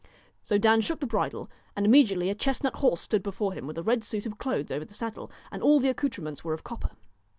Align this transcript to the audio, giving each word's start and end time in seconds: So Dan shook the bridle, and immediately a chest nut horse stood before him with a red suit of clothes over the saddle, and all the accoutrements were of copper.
So 0.41 0.57
Dan 0.57 0.81
shook 0.81 0.99
the 0.99 1.05
bridle, 1.05 1.47
and 1.75 1.85
immediately 1.85 2.31
a 2.31 2.33
chest 2.33 2.63
nut 2.63 2.73
horse 2.77 3.01
stood 3.01 3.21
before 3.21 3.53
him 3.53 3.67
with 3.67 3.77
a 3.77 3.83
red 3.83 4.03
suit 4.03 4.25
of 4.25 4.39
clothes 4.39 4.71
over 4.71 4.83
the 4.85 4.95
saddle, 4.95 5.29
and 5.51 5.61
all 5.61 5.79
the 5.79 5.89
accoutrements 5.89 6.43
were 6.43 6.53
of 6.55 6.63
copper. 6.63 6.89